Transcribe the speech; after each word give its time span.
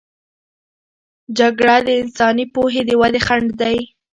جګړه 1.37 1.75
د 1.87 1.89
انساني 2.01 2.45
پوهې 2.53 2.81
د 2.85 2.89
ودې 3.01 3.21
خنډ 3.27 3.47
دی. 3.61 3.77